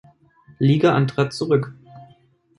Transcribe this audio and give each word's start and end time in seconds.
Liga 0.57 0.95
antrat, 0.95 1.31
zurück. 1.31 1.75